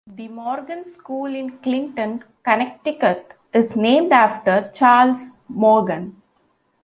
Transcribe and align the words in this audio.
The 0.07 0.27
Morgan 0.29 0.83
School 0.83 1.27
in 1.35 1.59
Clinton, 1.59 2.23
Connecticut 2.43 3.35
is 3.53 3.75
named 3.75 4.11
after 4.11 4.71
Charles 4.73 5.37
Morgan. 5.47 6.19